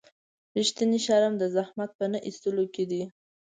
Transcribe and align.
رښتینی 0.57 0.99
شرم 1.05 1.33
د 1.37 1.43
زحمت 1.55 1.91
په 1.99 2.05
نه 2.11 2.19
ایستلو 2.27 2.65
کې 2.73 2.83
دی. 2.91 3.03